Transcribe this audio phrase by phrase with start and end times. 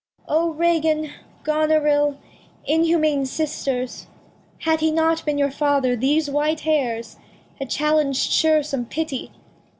[0.27, 1.11] O Regan,
[1.43, 2.17] Gonerill
[2.65, 4.07] Inhumane Sisters,
[4.61, 7.17] Had he not been your Father, these white Hairs
[7.59, 9.31] Had challeng'd sure some Pity